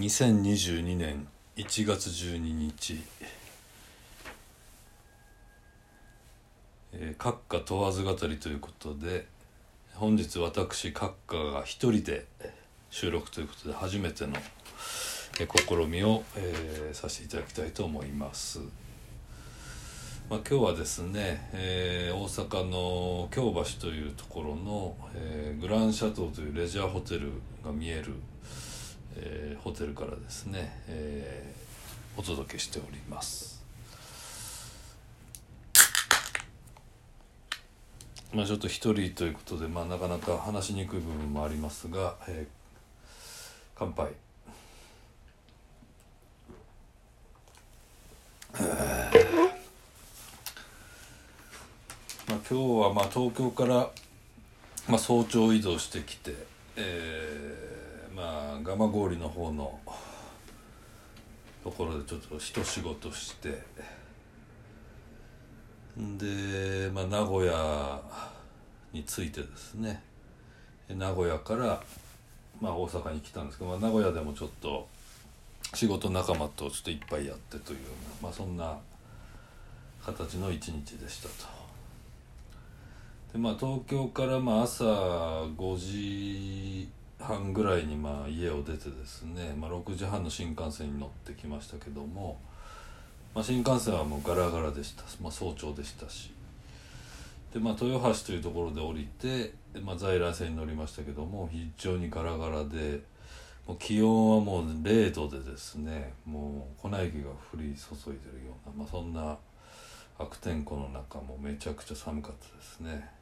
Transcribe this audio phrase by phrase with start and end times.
[0.00, 3.02] 2022年1月12日
[6.94, 9.26] え閣下問わず語りということで
[9.92, 12.24] 本日私閣下が一人で
[12.88, 14.32] 収録ということで初めての
[15.38, 18.60] え試みを、えさせていただきたいと思います。
[20.28, 27.32] まあ、今日はですね、えー大阪の京橋というところの、えーグランシャトーというレジャーホテル
[27.64, 28.14] が見える、
[29.16, 31.60] えーホテルからですね、えー
[32.16, 33.62] お届けしております。
[38.34, 42.52] まあちょっと一人ということで、まあ、なかなか話しにくい部分もありますが、えー
[43.76, 44.10] 乾杯。
[52.28, 53.90] まあ、今日はまあ東京から、
[54.88, 56.34] まあ、早朝移動してきて、
[56.76, 59.78] えーまあ蒲郡の方の
[61.62, 63.62] ところでちょっと一仕事して
[65.96, 68.00] で、まあ、名古屋
[68.92, 70.02] に着いてですね
[70.88, 71.82] 名古屋から、
[72.60, 74.88] まあ、大阪に来たんですけど、まあ、名古屋でもちょっと
[75.74, 77.84] 仕事仲間とちょっといっぱいやってというよ
[78.20, 78.78] うな、まあ、そんな
[80.04, 81.60] 形の一日でしたと。
[83.32, 86.88] でまあ東京からまあ朝5時
[87.20, 92.38] 半ぐらいにまあ家を出てですね、まあ、6時半の新幹線に乗ってきましたけども、
[93.34, 96.32] まあ、新幹線はもうガラガラでした、まあ、早朝でしたし。
[97.52, 103.00] でまあ豊橋というところで降りて、まあ、在来線に乗りましたけども非常にガラガラで
[103.66, 109.36] もう気温はもう0度でですねもう粉雪が降り注いでるような、まあ、そんな
[110.18, 113.19] 悪天候の中もめちゃくちゃ寒かったですね。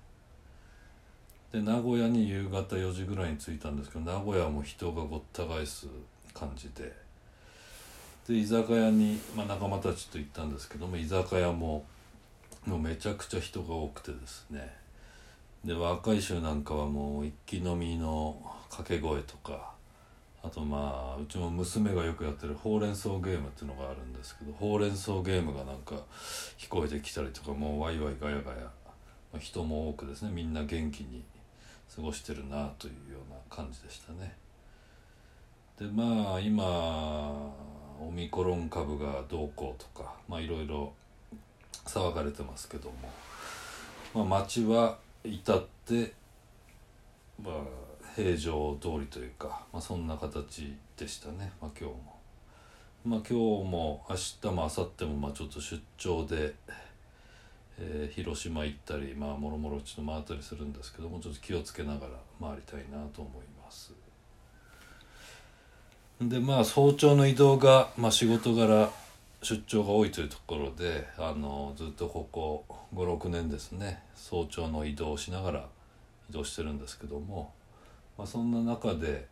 [1.53, 5.87] で名古屋に夕方4時ぐらいに着いたんですけど名古屋も人がごった返す
[6.35, 6.93] 感じで。
[8.29, 11.87] で居酒屋に、まあ、仲間たちと行ったんですけども居酒屋も
[12.67, 14.77] もうめちゃくちゃ人が多くてですね。
[15.65, 18.37] で若い衆なんかはもう一気飲みの
[18.69, 19.73] 掛け声とか
[20.43, 25.97] あとまあうちも娘がよくやってるほうれん草ゲームっていうのがあるんですけどほうれん草ゲームがなんか
[26.59, 28.71] 聞こえてきたりとかもうワイワイガヤガヤ、ま
[29.37, 30.31] あ、人も多くですね。
[30.33, 31.25] みんな元気に
[31.95, 34.35] 過ごしてるなというような感じでしたね
[35.79, 37.53] でまあ今
[38.01, 40.93] オミクロン株がどうこうとかまあいろいろ
[41.89, 42.95] 騒がれてますけども、
[44.15, 46.13] まあ、街は至って、
[47.43, 47.55] まあ、
[48.15, 52.19] 平常通りというか、まあ、そんな形でしたね、まあ、今日も。
[53.05, 56.55] まあ、今日も明日も明後日もまあちょっと出張で、
[57.81, 63.93] えー広島行ったりまあもろもろちょっと回ったりするんですけどもちょっと気をつけながら回りたいなと思います。
[66.21, 68.91] でまあ早朝の移動が、まあ、仕事柄
[69.43, 75.69] 出張が多いというところであのずっとここ56年ですね早朝の移動をしながら
[76.29, 77.53] 移動してるんですけども、
[78.17, 79.29] まあ、そんな中で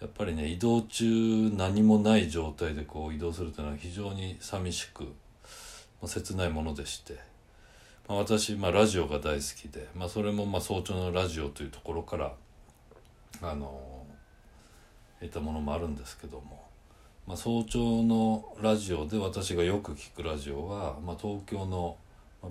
[0.00, 5.12] やっぱりね移動中何もない状態でこう移動するというのは非常に寂しく、
[6.00, 7.14] まあ、切ないものでして、
[8.08, 12.32] まあ、私、まあ、ラジオが大好きで、まあ、それもまあ早朝のラジオというところから
[13.42, 14.04] あの
[15.20, 16.64] 得たものもあるんですけども、
[17.26, 21.96] まあ、早朝のラジオで私がよく聞くラジオは、まあ、東京の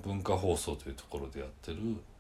[0.04, 1.78] 文化放送というところでやってる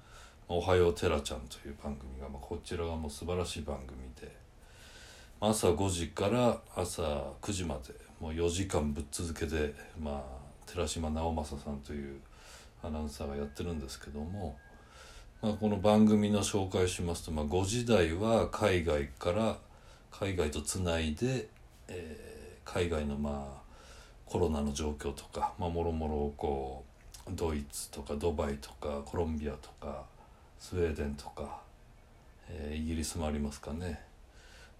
[0.47, 4.47] 「おはようテラちゃん」という番組が、まあ、こちらがもう素晴らしい番組で。
[5.39, 7.03] 朝5時から朝
[7.41, 9.71] 9時までもう4時間ぶっ続けで、
[10.01, 10.23] まあ、
[10.67, 12.19] 寺島直政さんという
[12.83, 14.57] アナウンサーがやってるんですけども、
[15.41, 19.57] まあ、この番組の紹介しますと、まあ、5時台は海外から
[20.11, 21.47] 海外とつないで、
[21.87, 22.27] えー
[22.69, 23.61] 海外のまあ
[24.25, 26.83] コロナの状況とか、まあ、もろもろこ
[27.25, 30.03] うドイツとかドバイとかコロンビアとか
[30.59, 31.61] スウェーデンとか、
[32.49, 34.01] えーイギリスもありますかね、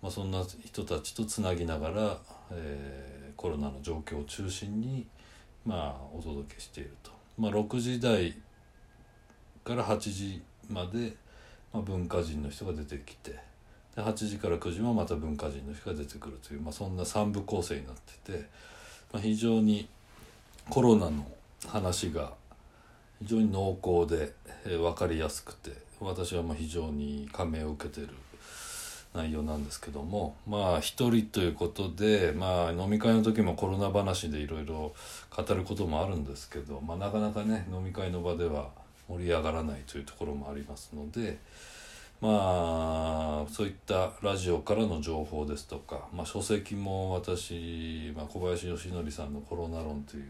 [0.02, 2.18] まあ、そんな人たちとつなぎながら、
[2.52, 5.06] えーコロナの状況を中心に、
[5.68, 7.12] まあ、お届けしていると。
[7.38, 8.34] まあ、6時台
[9.66, 11.14] から8時まで、
[11.74, 18.46] まあ、文化人の人が出てきてで8時から9時もまた文化人の人が出てくるという、まあ、そんな3部構成になってて、
[19.12, 19.90] まあ、非常に
[20.70, 21.30] コロナの
[21.68, 22.32] 話が
[23.20, 24.34] 非常に濃厚で、
[24.66, 28.10] えー分かりやすくて私はまあ非常に感銘を受けてる
[29.14, 34.94] 内容なんですけどもまあ一人ということで、まあ、飲み会の時もコロナ話でいろいろ
[35.36, 38.70] 語ることもあるんですけど、まあ、なかなかね飲み会の場では
[39.08, 41.38] 盛り上がらないというところもありますので
[42.20, 50.26] まあ、そういったラジオからの情報ですとか、まあ、書籍も私、まあ、小林義則さんの「コロナ論」という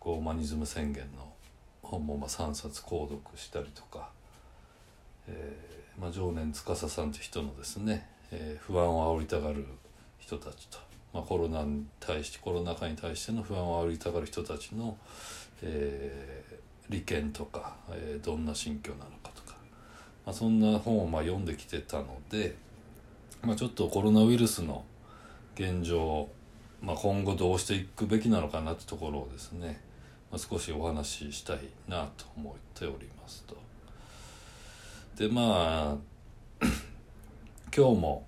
[0.00, 1.30] ゴーマニズム宣言の
[1.82, 4.08] 本もまあ3冊購読したりとか、
[5.28, 9.64] えーまあ、常年司さんという人のですね、えー、不安を煽りたがる
[10.18, 10.78] 人たちと、
[11.14, 14.96] まあ、コロナに対してコロナ禍に対しての不安を煽りたがる人たちの、
[15.62, 19.56] えー、利権とか、えー、どんな心境なのかとか、
[20.26, 22.56] まあ、そんな本をまあ読んできてたので、
[23.42, 24.84] まあ、ちょっとコロナウイルスの
[25.54, 26.28] 現状、
[26.82, 29.80] まあ、今後どうしていくべきなのかなってところをですね
[30.32, 33.54] まあ、少しお話ししたいなと思っておりますと。
[35.16, 35.98] でま
[36.60, 36.64] あ
[37.74, 38.26] 今日も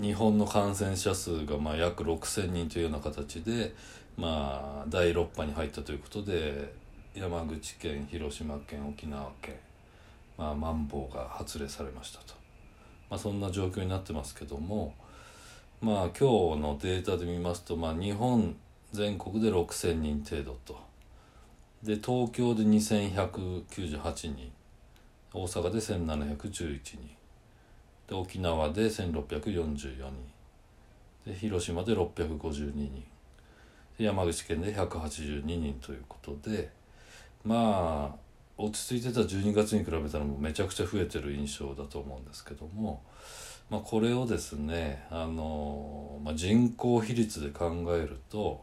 [0.00, 3.74] 日本の感染者数がまあ約6,000人というような形で、
[4.16, 6.72] まあ、第6波に入ったということで
[7.14, 9.54] 山口県広島県沖縄県、
[10.36, 12.34] まあ、マンボウが発令されましたと、
[13.08, 14.94] まあ、そんな状況になってますけども
[15.80, 18.56] まあ今日のデータで見ますと、まあ、日本
[18.92, 20.90] 全国で6,000人程度と。
[21.84, 24.52] で東京で2198人
[25.32, 26.98] 大阪で1711人
[28.08, 30.12] で沖縄で1644人
[31.24, 33.04] で広島で652人
[33.98, 36.70] で山口県で182人ということで
[37.44, 43.02] まあ落ち着いてた12月に比べたらもうめちゃくちゃ増えてる印象だと思うんですけども、
[43.70, 48.62] まあ、これをですねあの、まあ、人口比率で考えると、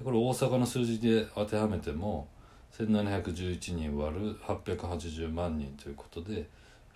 [0.05, 2.29] これ大阪の数字で当てはめても
[2.77, 6.49] 1711人割る880万人ということで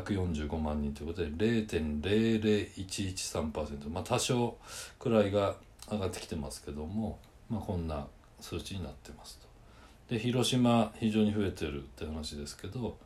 [0.00, 4.56] 145万人ということで0.00113%まあ多少
[4.98, 5.56] くらいが
[5.90, 7.18] 上がってきてますけども、
[7.50, 8.06] まあ、こんな
[8.40, 9.38] 数値になってます
[10.08, 10.14] と。
[10.14, 12.96] で広島非常に増えてるって話ですけど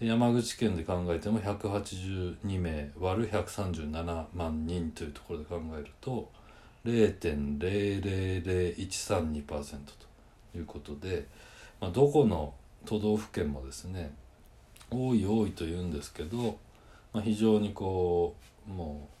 [0.02, 6.28] 山口県で考えても182名割る137万人というところで考えると
[6.84, 9.54] 0.000132%と
[10.56, 11.28] いうことで、
[11.80, 12.52] まあ、どこの
[12.84, 14.12] 都道府県もですね
[14.90, 16.58] 多い多いと言うんですけど、
[17.12, 18.34] まあ、非常にこ
[18.66, 19.12] うもう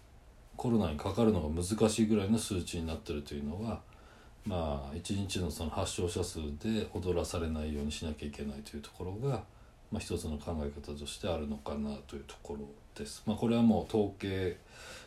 [0.56, 3.80] コロナにかかるのが難しいぐらいの数値になってるというのは
[4.44, 9.44] まあ一日のその発症者数で踊らされないようにしなきゃいけないというところが
[9.92, 12.60] まあ、一つの考え方としてあるのかなというところ
[12.96, 13.22] です。
[13.26, 14.56] まあ、これはもう統計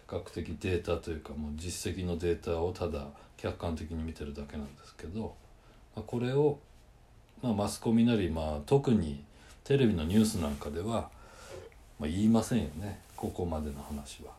[0.08, 5.34] 学的データというかもう実績のデータをただ客観的に見てるだけなんですけど、
[5.96, 6.60] まあ、これを、
[7.42, 9.24] まあ、マスコミなり、まあ、特に
[9.64, 11.10] テレビのニュースなんかでは、
[12.00, 14.32] まあ、言いませんよねここまでの話は。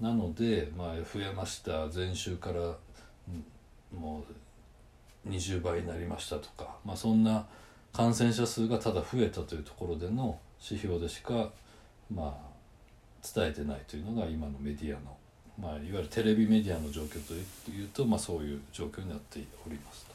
[0.00, 2.74] なので、まあ、増えました前週から
[3.96, 4.24] も
[5.26, 7.46] う20倍になりましたとか、まあ、そんな
[7.94, 11.48] 感染者数がただ増えたというところでの指標でしか
[12.12, 12.54] まあ
[13.22, 15.16] 伝えてないというのが今のメディアの、
[15.58, 20.14] まあ、いわゆるテレビメディアの状況というと、まあ、そういう状況になっておりますと。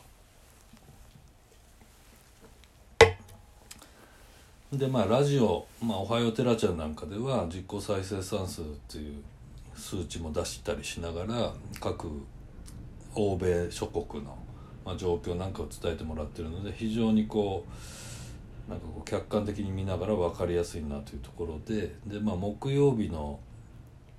[4.78, 9.24] でまあラジオ「まあ、おはようテラちゃん」なんかでは実効再生産数という
[9.74, 12.08] 数値も出したりしながら各
[13.16, 14.38] 欧米諸国の
[14.86, 17.66] まあ、状況なんかを伝えてもらってるので非常にこ
[18.68, 23.40] うなんかこう客観的に見ながら分かりやすいなというところでで、まあ、木曜日の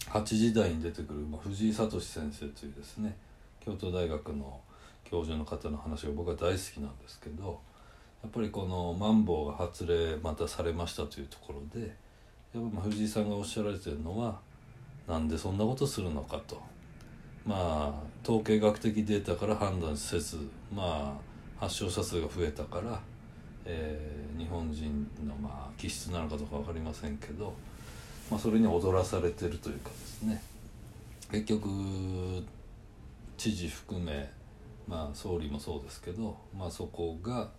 [0.06, 3.16] 8時台に出てくる、まあ、藤井聡先生というですね
[3.64, 4.60] 京都大学の
[5.04, 7.60] 教授の方の話が僕は大好きなんですけど
[8.22, 11.86] やっぱりこのマンボウが発令またされましたというところで
[12.54, 14.38] やっぱ藤井さんがおっしゃられてるのは
[15.06, 16.60] なんでそんなことするのかと。
[17.44, 20.38] まあ統計学的データから判断せず
[20.74, 21.18] ま
[21.58, 23.00] あ発症者数が増えたから
[23.64, 27.52] えー日本人のまあ気質なのかどうか分かりませんけど、
[28.30, 30.42] まあ、それに踊らされてるというかですね。
[31.30, 31.68] 結局
[33.36, 34.30] 知事含め、
[34.88, 37.50] まあ、総理もそうですけど、まあ、そこが、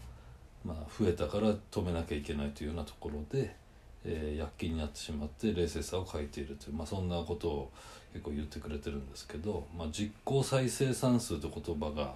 [0.66, 3.56] まあ、増えたから止めなきゃいけないというようなところで、
[4.06, 7.72] えー躍起になってしまって冷静さを欠いているという、まあ、そんなことを
[8.14, 12.16] 結構言ってくれてるんですけど、まあ、実効再生産数という言葉が、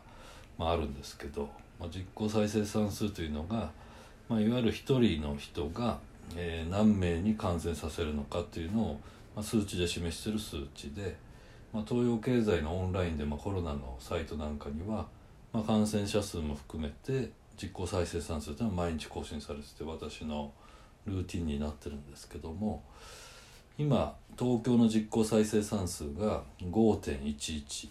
[0.58, 1.50] まあ、あるんですけど、
[1.80, 3.72] まあ、実効再生産数というのが、
[4.28, 6.00] まあ、いわゆる一人の人が、
[6.36, 9.00] えー何名に感染させるのかというのを、
[9.36, 11.16] まあ、数値で示している数値で、
[11.72, 15.06] まあ、東洋経済のオンラインで、まあ、コロナのサイトなんかには、
[15.54, 20.52] まあ、感染者数も含めて実効再生産数というのは毎日更新されてて私の
[21.06, 22.84] ルーティンになってるんですけども
[23.78, 27.90] 今東京の実効再生産数が5.11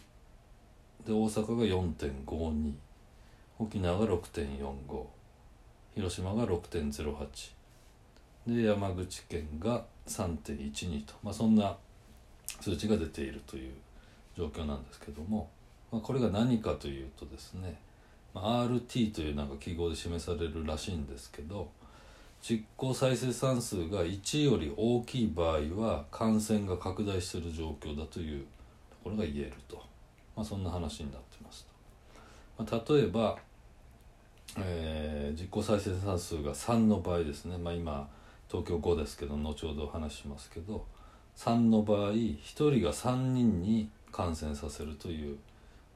[1.07, 2.73] で大阪が4.52
[3.59, 5.07] 沖縄が6.45
[5.95, 7.53] 広島が6.08
[8.47, 11.77] で山口県が3.12と、まあ、そんな
[12.61, 13.73] 数値が出ているという
[14.37, 15.49] 状況なんですけども、
[15.91, 17.79] まあ、これが何かというとですね、
[18.35, 21.71] まあ、RT というなんか記号で示されるらしいんですけど
[22.47, 28.43] 実効再生産数が1より大きい場合は感染が拡大している状況だという
[28.91, 29.83] ところが言えると、
[30.37, 31.67] まあ、そんな話になってます
[32.59, 33.39] と、まあ、例えば、
[34.59, 38.07] えー実効再生産数が3の場合ですね、まあ、今
[38.49, 40.85] 東京5ですけど後ほどお話ししますけど
[41.39, 45.39] 3の場合1人が3人に感染させるという、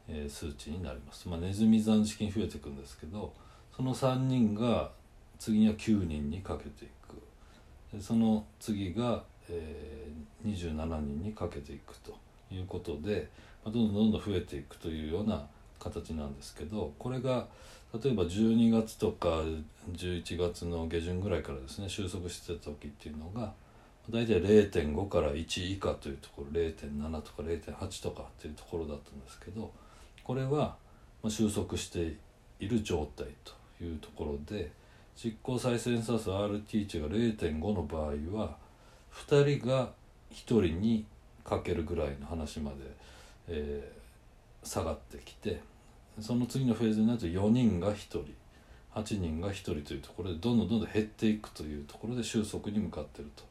[0.08, 3.34] えー数値になります、まあ、ネズミ算式に増えていくんですけど
[3.76, 4.90] その3人が
[5.38, 8.02] 次には9人にかけていく。
[8.02, 9.98] その次が、えー
[10.46, 12.16] 27人にかけていくと
[12.52, 13.28] いうことで、
[13.64, 15.46] まあ、どんどんどんどん増えていくというような
[15.78, 17.46] 形なんですけどこれが
[18.02, 19.42] 例えば12月とか
[19.92, 23.52] 11月の下旬ぐらいからですね収束してた時っていうのが
[24.10, 29.70] 大体0.5から1以下というところ0.7とか0.8とかっていうところだったんですけど
[30.24, 30.76] これは
[31.28, 32.16] 収束して
[32.60, 34.70] いる状態というところで
[35.22, 38.56] 実効再生産数 RT 値が0.5の場合は
[39.26, 39.90] 2人が
[40.30, 41.04] 1人に
[41.44, 42.76] かけるぐらいの話まで、
[43.48, 43.98] えー
[44.62, 45.60] 下がってきて
[46.20, 48.24] その次のフェーズになると4人が1人
[48.94, 53.44] 8人が1人というところでどんどんどんどん減っていくというところで収束に向かってると。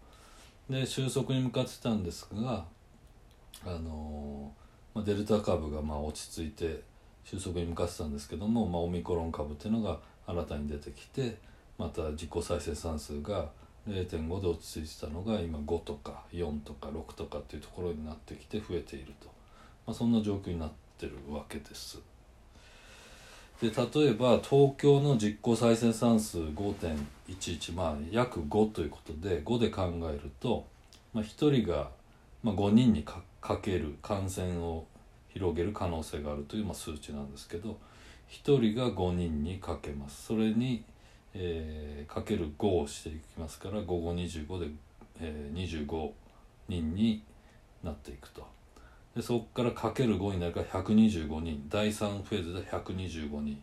[0.70, 2.66] で収束に向かってたんですが
[3.66, 4.52] あの
[4.94, 6.82] まあ、デルタ株がまあ落ち着いて
[7.24, 11.38] 収束に向かってたんですけども、まあ、オミクロン株っていうのが新たに出てきて
[11.78, 13.50] また自己再生産数が
[13.88, 19.28] 0.5で落ち着いてたのが今5とか4とか6とかっていうところになってきて増えていると、
[19.86, 22.00] まあ、そんな状況になってるわけです。
[23.62, 30.68] で例えば東京の実効再生産数5.11まあ約5ということで5で考えると、
[31.12, 31.90] まあ、1人が、
[32.44, 33.24] まあ、5人にか
[33.58, 34.86] ける感染を
[35.30, 37.80] 広げる可能性があるという、まあ、数値なんですけど
[38.30, 40.84] 1人が5人にかけますそれに、
[41.40, 44.70] えーかける5をしていきますから5525で、
[45.20, 46.12] えー25
[46.70, 47.24] 人に
[47.84, 48.48] なっていくと。
[49.16, 51.66] でそこからかける5になるから125人。
[51.70, 53.62] 第3フェーズで125人。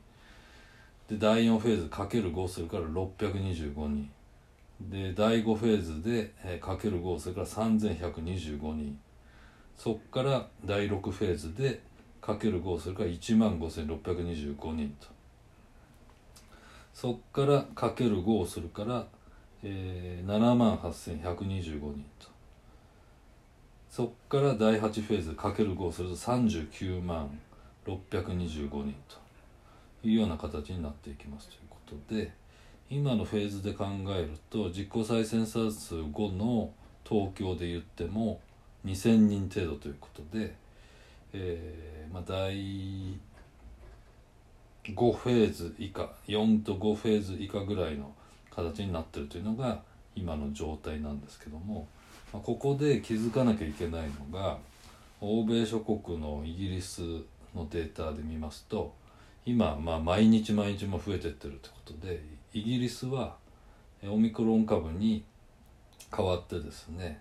[1.09, 4.11] で第4フェーズかける5するから625人。
[4.81, 8.99] で第5フェーズでえーかける5するから3125人。
[9.77, 11.81] そこから第6フェーズで
[12.21, 15.14] かける5するから1万5625人と。
[16.95, 19.07] そこからかける5をするから、
[19.63, 22.29] えー、7万8125人と。
[23.91, 27.39] そこから第8フェーズかける5をすると39万
[27.85, 29.25] 625人と。
[30.09, 32.33] いうような形になっていきますということで
[32.91, 36.71] 今のフェーズで考えると実効再生産数5の
[37.09, 38.41] 東京で言っても
[38.85, 40.55] 2,000人程度ということで、
[41.33, 43.19] えーまあ、第
[44.93, 48.13] 5フェーズ以下4と5フェーズ以下ぐらいの
[48.51, 49.81] 形になってるというのが
[50.15, 51.89] 今の状態なんですけども、
[52.33, 54.59] ま、ここで気づかなきゃいけないのが
[55.21, 57.01] 欧米諸国のイギリス
[57.55, 58.95] のデータで見ますと
[59.47, 62.23] 今、まあ、毎日毎日も増えてってるってことで
[62.53, 63.37] イギリスは
[64.07, 65.25] オミクロン株に
[66.15, 67.21] 変わってですね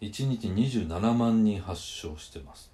[0.00, 2.71] 1日27万人発症してます。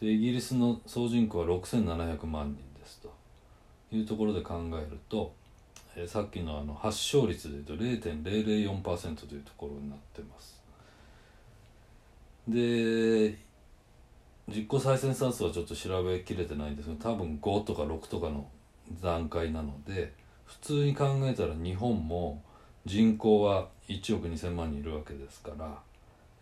[0.00, 3.12] でイギリスの総人口は6700万人ですと。
[3.92, 5.32] いうところで考えると、
[5.96, 10.60] えさっきのあの発症率でいうと0.004%というところになってます。
[12.48, 13.38] で
[14.48, 18.46] 実効再生産数はちょっと調べきれてないんですけど多分5とか6とかの
[19.02, 20.12] 段階なので
[20.44, 22.40] 普通に考えたら日本も
[22.84, 25.76] 人口は1億2,000万人いるわけですから、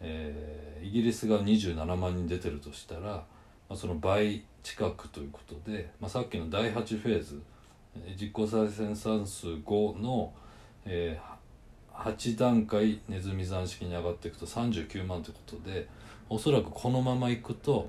[0.00, 3.24] えー、イギリスが27万人出てるとしたら、
[3.68, 7.40] まあ、その倍近くということで、まあ、さっきの第8フェーズ
[8.20, 10.32] 実効再生産数5の、
[10.84, 15.88] えー、8段階ネズミ算式に上がっていくと39万ということで
[16.28, 17.88] おそらくこのままいくと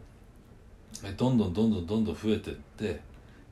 [1.18, 3.02] どんどんどんどんどんどん増えていって、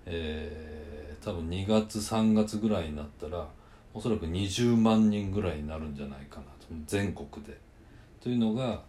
[0.06, 3.48] えー、多分2月3月ぐらいになったら
[3.94, 7.58] おそらく20万人ぐらいになるんじゃないかなと全国で。
[8.20, 8.82] というのが、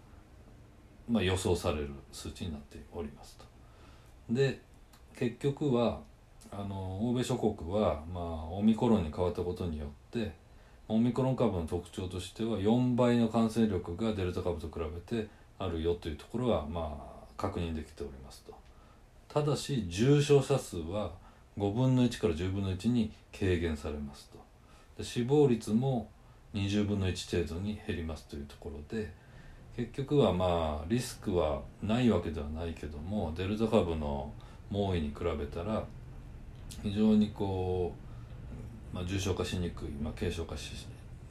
[1.09, 3.45] まあ、予想される数値になっておりますと。
[4.31, 4.61] で
[5.17, 6.01] 結局は
[6.51, 10.33] あの欧米諸国は、まあ、オミクロンに変わったことによって
[10.89, 18.55] オミクロン株の特徴としては4倍の感染力がデルタ株と比べてあるよというところは、まあ、確認できておりますと。
[19.29, 21.11] ただし重症者数は
[21.59, 24.39] 5分の1から10分の1に軽減されますと。
[24.99, 26.09] で死亡率も
[26.55, 29.13] 20分の1程度に減りますというところで
[29.77, 34.33] 結局はまあリスクはないわけではないけどもデルタ株の
[34.71, 35.85] 猛威に比べたら
[36.83, 37.93] 非常にこ
[38.93, 40.73] う、まあ、重症化しにくい、まあ、軽症化し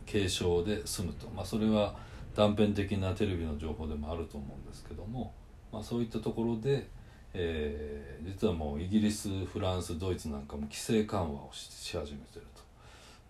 [0.09, 1.95] 軽症で済むと、まあ、それは
[2.35, 5.33] 断片的なテレビの情報でもあると思うんですけども、
[5.71, 6.87] まあ、そういったところで、
[7.33, 12.63] えー、実はもうイギリスフランスドイツなんかも規制緩和をし始めてると。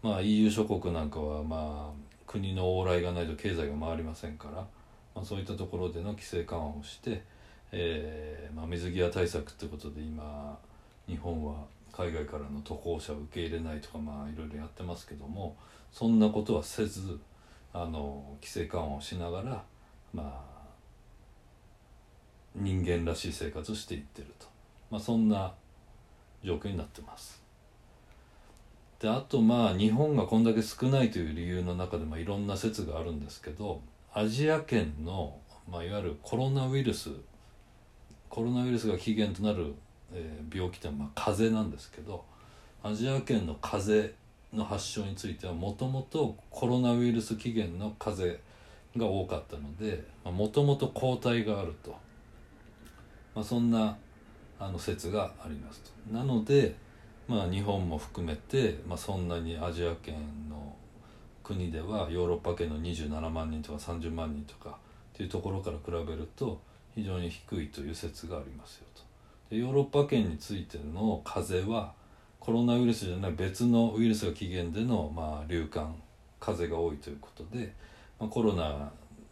[0.08, 4.66] まあ、EU 諸国なんかは、まあ、国の往来がないと経済が回りませんから、
[5.16, 7.24] まあ、そういったところでの規制緩和をして、
[7.72, 10.58] えーまあ、水際対策ってことで今
[11.08, 15.56] 日本は海外からの渡航者を受け入れないとかまあいろいろやってますけども
[15.92, 17.20] そんなことはせず
[17.72, 19.64] あの規制緩和をしながら
[20.14, 20.54] まあ
[22.56, 24.48] 人間らしい生活をしていってると、
[24.92, 25.54] まあ、そんな
[26.44, 27.42] 状況になってます。
[29.00, 33.82] であとまあ日本がこんだけ少ないという理由の中でもいろんな説があるんですけど
[34.14, 35.38] アジア圏の、
[35.70, 37.10] まあ、いわゆるコロナウイルス
[38.30, 39.74] コロナウイルスが起源となる、
[40.12, 42.24] えー、病気ってまあ風邪なんですけど
[42.84, 44.18] アジア圏の風邪
[44.54, 48.44] の発症についてはもともとコロナウイルス起源の風邪
[48.98, 51.96] が多かったのでもともと抗体があると、
[53.36, 53.98] まあ、そんな
[54.60, 56.14] あの説がありますと。
[56.14, 56.76] なので
[57.28, 60.14] まあ、日本も含めて、まあ、そんなにアジア圏
[60.50, 60.76] の
[61.44, 64.78] 国ではヨーロッパ圏の27万人とか30万人とか
[65.14, 66.60] っていうところから比べると
[66.96, 69.02] 非常に低いという説がありますよと。
[69.50, 71.94] でヨーロッパ圏についての風邪は
[72.40, 75.96] コロナウイルスじゃない別のウイルスが起源での、まあ、流感
[76.40, 77.74] 風邪が多いということで、
[78.20, 78.92] まあ、コロナ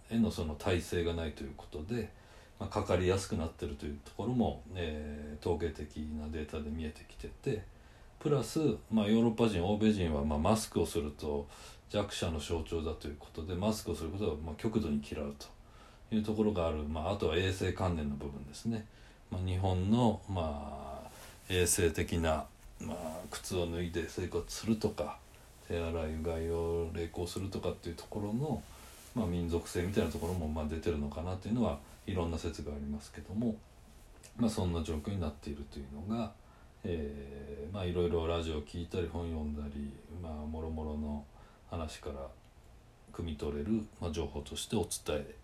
[0.09, 2.09] へのその耐性がないということで、
[2.59, 7.81] まあ、かかりやすくなってるというところも、えー、統計的なデータで見えてきてて。
[8.21, 8.59] プラス、
[8.91, 11.47] まあ、ヨーロッパ人欧米人はまマスクをすると
[11.91, 15.47] 弱者の象徴だということでマスクをすることはま極度に嫌うと
[16.15, 18.85] いうところがある、まあ、あとは衛生関連の部分ですね、
[19.29, 21.01] まあ、日本のま
[21.49, 22.45] 衛生的な、
[22.79, 22.95] ま、
[23.29, 25.17] 靴を脱いで生活するとか
[25.67, 28.63] 手洗いうがいを励行するとかっていうところの、
[29.13, 31.77] ま、民族性みたいなところもまあ出てるのかなというのは
[32.07, 33.55] いろんな説がありますけども、
[34.37, 36.31] まあ、そんな状況になっているというのが
[36.83, 41.23] えー、まあいろいろラジオ聞いたり本読んだりまあもろもろの
[41.71, 42.15] 話から
[43.11, 45.35] 汲み取れる、まあ、情報としてお伝え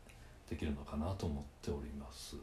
[0.50, 2.36] できるのかなと思っております。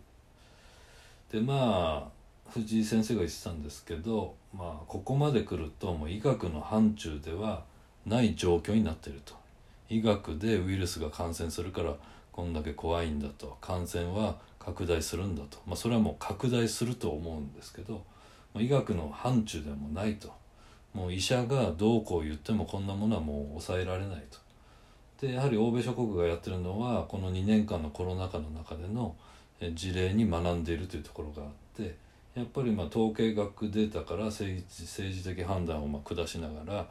[1.30, 7.64] でまあ藤井先生が言ってたんですけど、まあ、ここまで来るともう医学の範疇では
[8.06, 9.34] ない状況になっていると。
[9.88, 11.94] 医学でウイルスが感染するから
[12.32, 13.56] こんだけ怖いんだと。
[13.60, 18.02] 感染は拡大するんだと、まあ、それはもう拡大すると思うんですけど
[18.56, 20.32] 医学の範疇でもないと。
[20.94, 24.38] もう医者がどうこう言ってもこんなものはもう抑えられないと。
[25.26, 29.14] でやはり欧米諸国がやってるのはこの2年間のコロナ禍の中での
[29.74, 31.96] 事例に学んでいるというところがあって
[32.34, 36.86] やっぱりまあ統計学データから政治政治的判断をまあ下しながら、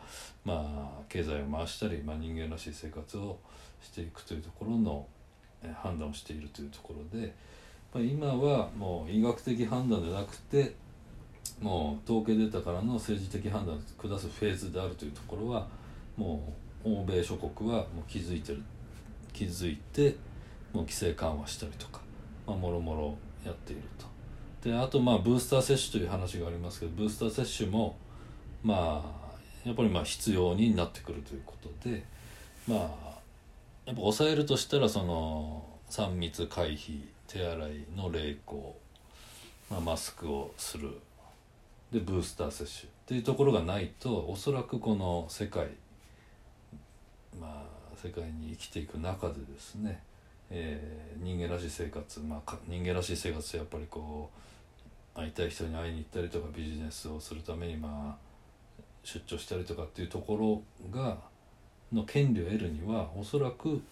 [0.45, 3.37] まあ、経済を回したり、まあ、人間らしい生活を
[3.81, 5.05] していくというところの
[5.81, 7.33] 判断をしているというところで、
[7.93, 10.75] まあ、今はもう医学的判断でなくて
[11.62, 15.67] もう統計データからの政治的判断を下すフェーズであるというところは
[16.17, 16.53] も
[16.86, 18.62] う欧米諸国はもう気づいてる
[19.32, 20.15] 気づいて
[20.73, 22.01] もう規制緩和したりとか、
[22.45, 24.06] まあ、もろもろやっていると。
[24.69, 27.97] であとまあブースター接種という話がありますけどブースター接種も
[28.63, 29.03] ま
[29.65, 32.03] あやっぱりまあ必要になってくるということで
[32.67, 32.79] まあ
[33.86, 38.79] やっぱ抑えるとしたらその3密回避手洗いの励行、
[39.69, 40.89] まあ、マスクをする
[41.93, 45.67] でブースター接種っていうところがないとおそらくこの世界
[47.39, 47.63] まあ
[47.95, 50.01] 世界に生きていく中でですね、
[50.49, 54.32] えー、人間らしい生活、まあ、人間らしい生活やっぱりこ
[55.15, 58.34] う会いたい人に会いに行ったりとかビジネスをするためにまあ
[59.03, 61.17] 出張したりとかっていうところが
[61.93, 63.84] の権利を得るにはおそらく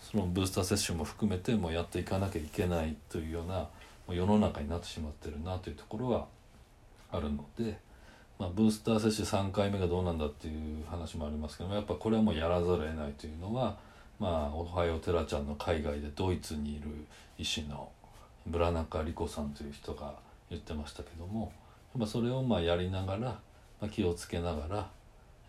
[0.00, 3.68] そのブースター接種も含めてもうやっていかなきゃいけないというような
[4.08, 6.24] 世の中になってしまってるなというところが
[7.12, 7.78] あるので、
[8.38, 13.76] まあ、ブースター接種3回目がどうなんだっていう話もありますけどもやっぱこれはもうやらざるを得ないというのは、
[14.18, 16.88] まあ、おはようテラちゃんの海外でドイツにいる
[17.38, 17.90] 医師の
[18.46, 20.14] 村中理子さんという人が
[20.48, 21.52] 言ってましたけども、
[21.94, 23.38] ま、それをまあやりながら、ま
[23.82, 24.88] あ、気をつけながら、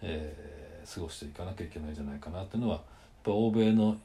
[0.02, 2.84] えー、過ごしていかなきゃいけないんじゃないかなっていうのはやっ
[3.24, 3.97] ぱ欧米の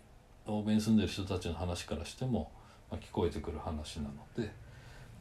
[0.47, 2.53] 欧米に住んでる人たちの話からしても、
[2.91, 4.66] まあ、聞こえてくる話なので。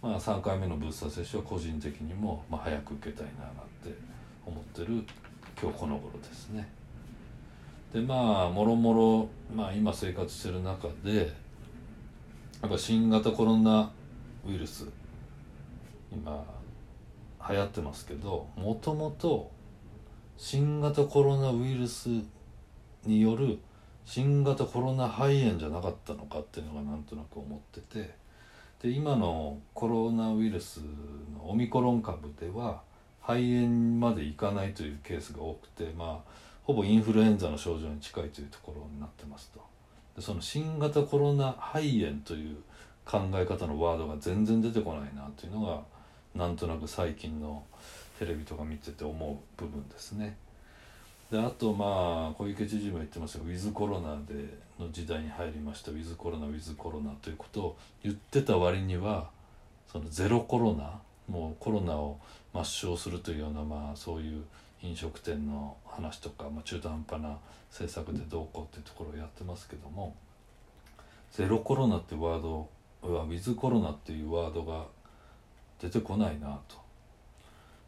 [0.05, 3.97] まあ、3回目のブースター接種は個人的にも、まあ、早く受けたいななんて
[4.45, 5.03] 思ってる
[5.59, 6.69] 今日この頃ですね。
[7.91, 11.33] でまあもろもろ、まあ、今生活してる中で
[12.61, 13.91] やっぱ新型コロナ
[14.47, 14.85] ウイルス
[16.11, 16.45] 今
[17.49, 19.49] 流行ってますけどもともと
[20.37, 22.09] 新型コロナウイルス
[23.07, 23.57] による
[24.05, 28.23] 新型コロナ肺炎じゃなかったのかっていうのがなんとなく思ってて。
[28.85, 30.79] で今のコロナウイルス
[31.33, 32.83] のオミクロン株では
[33.19, 33.67] 肺炎
[33.97, 36.31] までいかないというケースが多くてまあ
[36.65, 39.59] ほぼインフルエンザの症状に近いというところになってますと
[40.15, 42.57] でその新型コロナ肺炎という
[43.05, 45.81] 考え方のワードが全然出てこないなというのが
[46.35, 47.63] なんとなく最近の
[48.19, 50.37] テレビとか見てて思う部分ですね。
[51.35, 59.29] であとまあ小池知事も言ってましたがウィズコロナでの時代に入りましたウィズコロナウィズコロナということを言ってた割には
[59.91, 62.19] そのゼロコロナもうコロナを
[62.53, 64.43] 抹消するというようなまあそういう
[64.81, 67.37] 飲食店の話とか、まあ、中途半端な
[67.69, 70.15] 政策でどうこうっていうところをやってますけども
[71.33, 72.69] ゼロコロナってワード
[73.01, 74.85] はウィズコロナっていうワードが
[75.81, 76.77] 出てこないなと。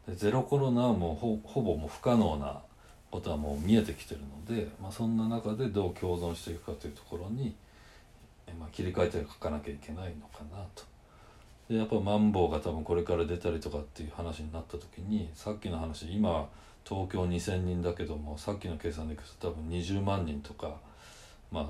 [0.06, 2.60] でゼロコロナはもうほほぼもう不可能な
[3.10, 7.54] ことはもう見えてきてるので、まあ、そんな中でどう共存していくかというところに、
[8.58, 10.84] まあ、切り替えて書かなきゃいけないのかなと。
[11.68, 16.48] でやっぱマンボウが多分これから出たりとかっていう話になった時にさっきの話今
[16.84, 20.76] 東京2,000人だけどもさっきの計算でいくと多分20万人とか
[21.52, 21.64] まあ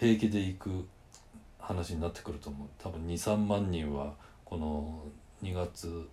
[0.00, 0.88] 平気で行く
[1.60, 5.04] 話になってくると思う多分23万人はこの
[5.44, 6.08] 2月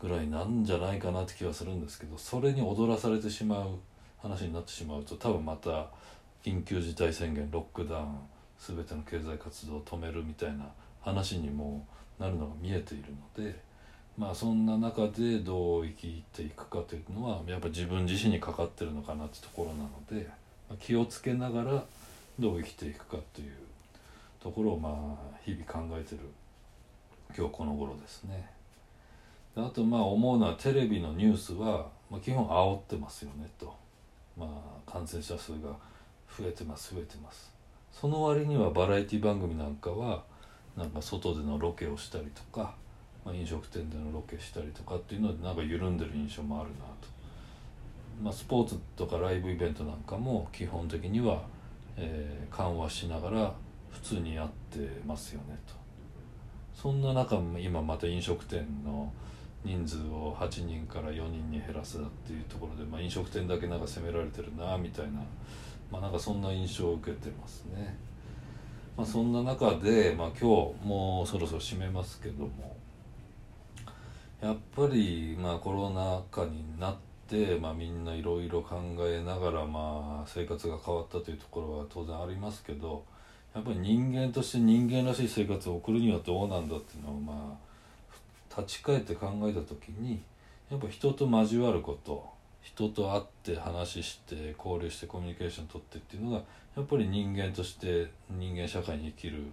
[0.00, 3.78] ぐらいなんじゃないかなって気はするんですけどそれに踊らされてしまう
[4.18, 5.86] 話になってしまうと多分また
[6.44, 8.18] 緊急事態宣言ロックダウン
[8.58, 10.66] 全ての経済活動を止めるみたいな
[11.02, 11.86] 話にも
[12.18, 13.04] なるのが見えている
[13.36, 13.58] ので
[14.16, 20.28] まあそんな中でどう生きていくかというのはやっぱ自分自身にかかってるのかなってところなので
[20.78, 21.84] 気をつけながら
[22.38, 23.52] どう生きていくかという
[24.42, 26.20] ところをまあ日々考えてる
[27.36, 28.59] 今日この頃ですね。
[29.66, 33.74] あとまあ思うのはテレビのニュースは、まあ、基本煽ってますよねと、
[34.36, 35.70] まあ、感染者数が
[36.38, 37.52] 増えてます増えてます。
[37.92, 40.22] その割にはバラエティ番組なんかは
[40.76, 42.74] なんか外でのロケをしたりとか、
[43.24, 47.08] まあ、飲食店でのロケしたりとかっていうのでなんか緩んでる印象もあるなと、
[48.22, 51.42] まあ、スポーツとかライブイベントなんかも基本的には、
[51.96, 53.52] え、緩和しながら
[53.90, 55.74] 普通にやってますよねと。
[56.74, 59.12] そんな中今また飲食店の
[59.64, 65.20] 人数を8人から4人に減らすっていうところで、まあ、飲食店だけなんか責められてるなみたいな、
[65.90, 67.96] まあ、なんかそんな印象を受けてますね。
[68.96, 72.76] まあ、そんな中で、まあ、今日もうそろそろ締めますけども
[74.42, 76.96] やっぱりまあコロナ禍になっ
[77.28, 83.04] て、まあ、みんないろいろ考えながらまあ生活が変わったというところは当然ありますけど
[83.54, 87.69] やっぱり人間として人間らしい生活を送るにはどうなんだっていうのをまあ
[88.56, 90.22] 立ち返って考えた時に
[90.70, 92.28] やっぱ人と交わること
[92.62, 96.42] 人と会って話して交流してコミュニケーション取ってっていうのが
[96.76, 99.44] やっぱり人間として人間社会に生きる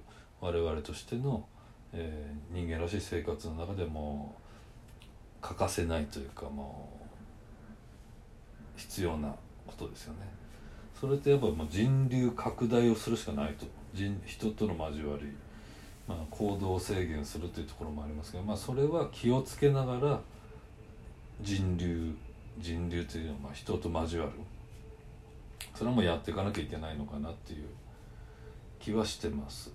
[0.42, 1.46] 我々としての、
[1.94, 4.36] えー、人間らしい生活の中でも
[5.42, 6.90] 欠かせないというかも
[8.76, 9.34] う必要な
[9.66, 10.20] ことですよね。
[11.00, 15.28] それってやっぱもう人流拡大をするしかないと人人との交わり
[16.30, 20.20] 行動制限するというところもありますけど、まあ、それは気をつけながら
[21.41, 22.15] 人流
[22.60, 24.34] 人流というのはまあ人と交わる
[25.76, 27.67] それもやっていかなきゃいけないのかなっていう
[28.80, 29.72] 気はしてます。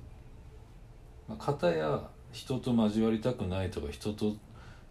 [1.29, 4.35] まあ、方や人と交わりたくないとか人と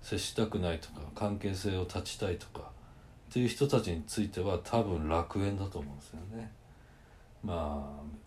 [0.02, 2.72] 接したくないとか関係性を断ちたいとか
[3.30, 6.52] っていう人たちについては多分楽園だと思うんですよね。
[7.44, 8.22] まあ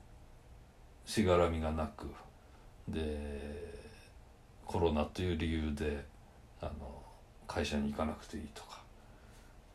[1.07, 2.07] しがらみがなく
[2.89, 3.75] で
[4.65, 6.05] コロナという理由で
[6.61, 6.73] あの
[7.47, 8.83] 会社に行かなくていいとか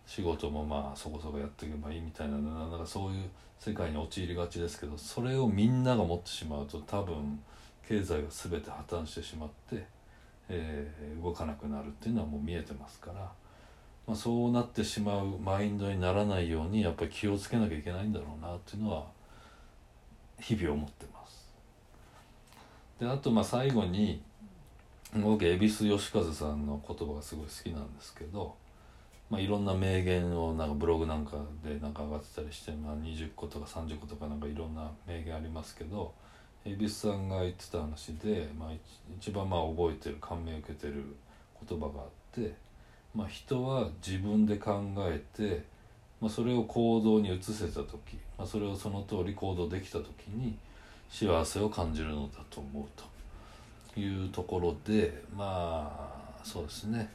[0.05, 7.39] 仕事もまあそこそこやっていけばいいみたいななんかそういう世界に陥りがちですけどそれをみんなが持ってしまうと多分
[7.87, 9.83] 経済が全て破綻してしまって、
[10.47, 13.31] えー、動かなくなるっていうのはもう見えてますから、
[14.07, 19.05] まあ、そうなってしまうマインドにならないようにやっぱり気をつけなきゃいけないんだろうなっていうのは
[20.39, 21.18] 日々思ってます。
[22.99, 24.21] であとまあ最後に
[25.15, 28.53] 僕恵比寿義和さんの言葉がすごい好きなんですけど、
[29.29, 36.13] まあ、いろんな名言をなんかブログなんかでなんか上がってたりして、まあ、20個とか30個とかなんかいろんな名言ありますけど
[36.65, 38.69] 恵比寿さんが言ってた話で、まあ、
[39.17, 41.15] 一番まあ覚えてる感銘を受けてる
[41.67, 42.53] 言葉があって、
[43.15, 45.63] まあ、人は自分で考えて、
[46.21, 50.55] まあ、それを行動に移せた時、まあ、それをその通り行動できた時に
[51.09, 52.83] 幸せを感じるのだと思う
[53.95, 55.91] というところでま
[56.39, 57.09] あそうですね。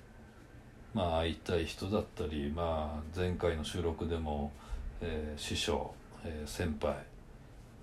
[0.93, 4.53] まあ会いたい人だったり、まあ、前回の収録でも、
[5.01, 5.93] えー、師匠、
[6.25, 6.95] えー、先輩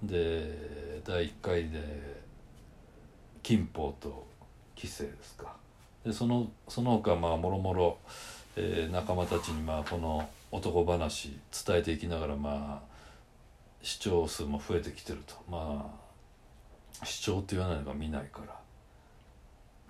[0.02, 2.21] で第1回で
[3.43, 4.26] 金峰と
[4.76, 5.56] 棋聖ですか。
[6.06, 7.97] でそのその他まあもろもろ、
[8.56, 12.90] えー、仲間たちにまあこの男話伝えていきながらまあ
[13.82, 15.36] 視聴数も増えてきてると。
[15.50, 15.91] ま
[17.02, 18.62] あ視聴って言わないのが見ないから。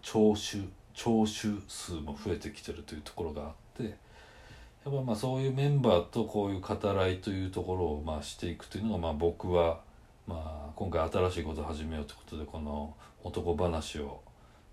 [0.01, 9.79] 聴取聴取数も増えてきてるというところがあってやっぱまあそういうメンバーとこういう語らいというところをまあしていくというのがまあ僕は
[10.27, 14.21] まあ今回新しいことを始めようということでこの男話を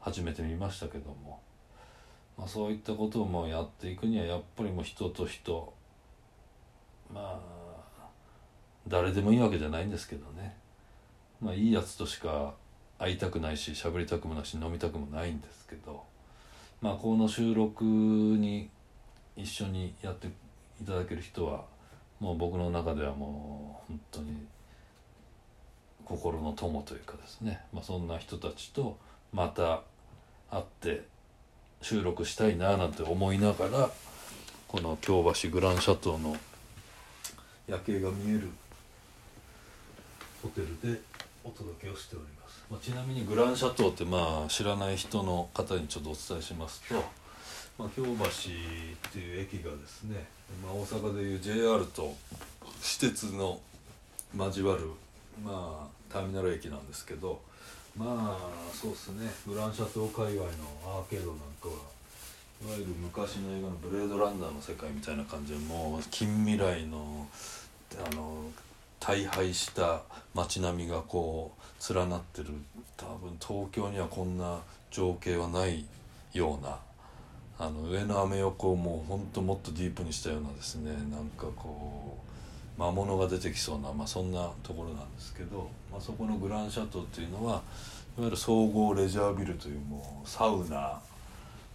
[0.01, 1.41] 始めてみましたけども、
[2.37, 5.73] まあ、そういったことをもやっていくにはやっぱりもう人と人
[7.13, 7.58] まあ
[8.89, 10.57] 誰でもいいわけじゃないんですけどね。
[11.41, 12.55] まあいいやつとしか
[12.99, 16.03] 会いたくないし喋りたくもないし飲みたくもないんですけど。
[16.81, 18.71] まあこの収録に
[19.37, 20.29] 一緒にやって
[20.81, 21.65] いただける人は
[22.21, 24.47] もう僕の中ではもう本当に
[26.05, 28.97] 心の友というかですね、まあ、そんな人たちと
[29.33, 29.83] また
[30.51, 31.05] 会って
[31.83, 33.91] 収録したいななんて思いながら
[34.67, 36.37] この京橋グランシャトーの
[37.67, 38.49] 夜景が見える
[40.43, 41.01] ホテルで
[41.45, 46.95] お届けをしております、まあ、ちなみにグランシャトーってまあ知らない人の方にちょっとお伝えしますと、
[47.79, 50.27] まあ、京橋っていう駅がですね、
[50.63, 52.15] まあ、大阪でいう JR と
[52.81, 53.61] 私鉄の
[54.37, 54.91] 交わる
[55.45, 57.41] まあターミナル駅なんですけど
[57.97, 58.39] まあ
[58.73, 59.29] そうですね。
[59.47, 60.51] グランシャトー界隈の
[60.87, 61.75] アーケードなんかは
[62.63, 67.29] いわゆる昔の映画の「ブレードランナー」の世界みたいな感じでもう近未来の
[67.97, 68.51] あの
[69.01, 70.03] 大敗した
[70.35, 72.49] 街並みがこう連なってる。
[72.97, 74.59] 多分東京にはこんな
[74.91, 75.87] 情景はない
[76.33, 76.79] ような
[77.59, 82.19] あの上のアメ横をもうほんともっとディープにしたようなですねなんかこ
[82.77, 87.63] う魔物が出てきそうな、まあ、そんなところなんですけど、まあ、そこのグランシャトーっていうのはいわ
[88.27, 91.01] ゆる総合レジャービルというもうサウナ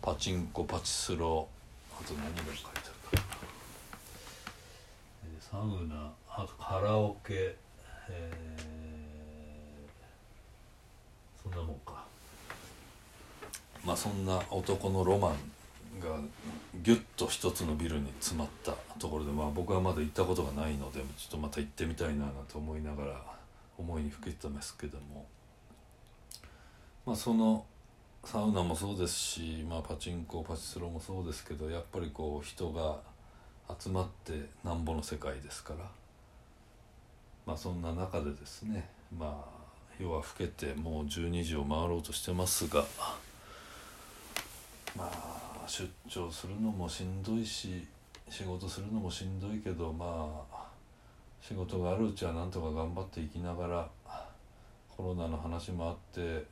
[0.02, 1.48] パチンコパチスロ
[1.98, 2.64] あと何が書いて
[3.12, 3.24] あるか
[5.40, 6.23] サウナ。
[6.36, 7.56] あとカラオケ、
[8.10, 12.04] えー、そんなもんか。
[13.86, 16.18] まあそんな男のロマンが
[16.82, 23.22] ギュッと一つのビルに詰まったところでまあ僕はまだ行ったことがないのでちょっとまた行ってみたいなと思いながら
[23.78, 25.28] 思いにふけてますけども。
[27.06, 27.64] まあその
[28.26, 33.02] サウナもそうですし、まあ、パチンコパチスロもそうですけどやっぱりこう人が
[33.78, 36.03] 集まってなんぼの世界ですから。
[37.46, 39.64] まあそんな中でですねまあ
[40.00, 42.84] 夜は更けてもう12時を回ろうとしてますが
[44.96, 47.86] まあ出張するのもしんどいし
[48.30, 50.64] 仕事するのもしんどいけどまあ
[51.42, 53.90] 仕事があるうちはなんとか頑張っていきながら
[54.96, 56.46] コロナの話もあって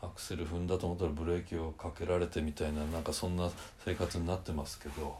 [0.00, 3.50] アクセル踏んだと思ったらブレーキをかけられてみたいななんかそんな
[3.84, 5.16] 生活になってますけど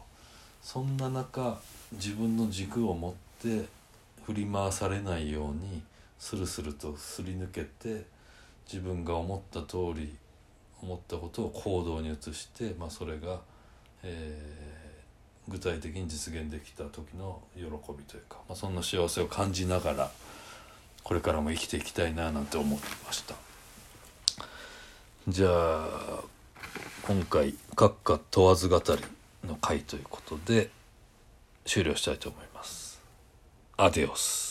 [0.61, 1.59] そんな中
[1.93, 3.65] 自分の軸を持って
[4.25, 5.81] 振り回されないように
[6.17, 8.05] スルスルとすり抜けて
[8.71, 10.15] 自分が思った通り
[10.81, 13.39] 思ったことを行動に移して、まあ、それが、
[14.03, 20.11] えー、具体的に実現できた時の喜びというか、まあ、そんな幸せを感じながら
[21.03, 23.35] これからも生きていきたいななんて思ってました。
[25.27, 26.23] じゃあ
[27.03, 30.69] 今回閣下問わず語りの回ということで
[31.65, 32.48] 終了したいと思います。
[33.81, 34.48] アディオス。